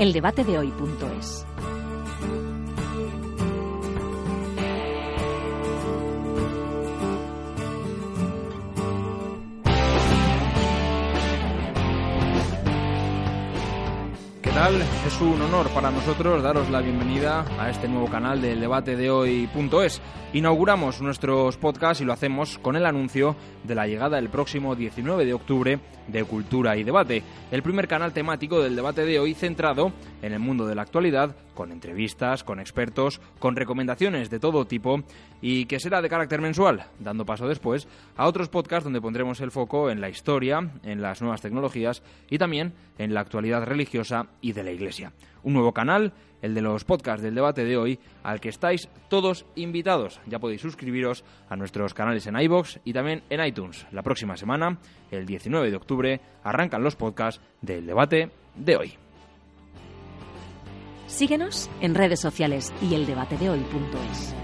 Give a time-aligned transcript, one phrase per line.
[0.00, 0.58] eldebate de
[14.60, 19.08] Es un honor para nosotros daros la bienvenida a este nuevo canal del debate de
[19.08, 20.02] hoy.es.
[20.34, 25.24] Inauguramos nuestros podcasts y lo hacemos con el anuncio de la llegada el próximo 19
[25.24, 29.92] de octubre de Cultura y Debate, el primer canal temático del debate de hoy centrado
[30.20, 35.02] en el mundo de la actualidad, con entrevistas, con expertos, con recomendaciones de todo tipo
[35.42, 37.86] y que será de carácter mensual, dando paso después
[38.16, 42.38] a otros podcasts donde pondremos el foco en la historia, en las nuevas tecnologías y
[42.38, 45.12] también en la actualidad religiosa y de la Iglesia.
[45.42, 49.44] Un nuevo canal, el de los podcasts del debate de hoy, al que estáis todos
[49.54, 50.18] invitados.
[50.28, 53.86] Ya podéis suscribiros a nuestros canales en iBox y también en iTunes.
[53.92, 54.78] La próxima semana,
[55.10, 59.09] el 19 de octubre, arrancan los podcasts del debate de hoy.
[61.10, 64.39] Síguenos en redes sociales y eldebatedehoy.es.